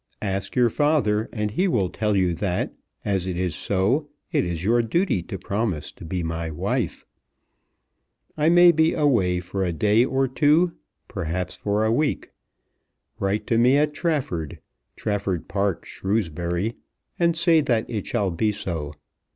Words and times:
Ask 0.23 0.55
your 0.55 0.71
father, 0.71 1.29
and 1.31 1.51
he 1.51 1.67
will 1.67 1.89
tell 1.91 2.15
you 2.17 2.33
that, 2.33 2.73
as 3.05 3.27
it 3.27 3.37
is 3.37 3.53
so, 3.53 4.09
it 4.31 4.43
is 4.43 4.63
your 4.63 4.81
duty 4.81 5.21
to 5.21 5.37
promise 5.37 5.91
to 5.91 6.03
be 6.03 6.23
my 6.23 6.49
wife. 6.49 7.05
I 8.35 8.49
may 8.49 8.71
be 8.71 8.95
away 8.95 9.39
for 9.41 9.63
a 9.63 9.71
day 9.71 10.03
or 10.03 10.27
two, 10.27 10.71
perhaps 11.07 11.53
for 11.53 11.85
a 11.85 11.91
week. 11.93 12.31
Write 13.19 13.45
to 13.45 13.59
me 13.59 13.77
at 13.77 13.93
Trafford, 13.93 14.57
Trafford 14.95 15.47
Park, 15.47 15.85
Shrewsbury, 15.85 16.77
and 17.19 17.37
say 17.37 17.61
that 17.61 17.87
it 17.87 18.07
shall 18.07 18.31
be 18.31 18.51
so. 18.51 18.93